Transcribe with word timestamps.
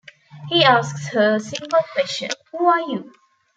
He 0.49 0.63
asks 0.63 1.09
her 1.09 1.35
a 1.35 1.39
simple 1.39 1.77
question: 1.93 2.31
Who 2.51 2.65
are 2.65 2.79
you? 2.79 3.11